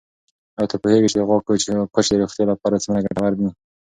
آیا 0.57 0.69
ته 0.71 0.75
پوهېږې 0.81 1.09
چې 1.11 1.17
د 1.17 1.21
غوا 1.27 1.37
کوچ 1.47 1.61
د 2.11 2.13
روغتیا 2.21 2.43
لپاره 2.51 2.81
څومره 2.83 3.05
ګټور 3.05 3.33
دی؟ 3.39 3.47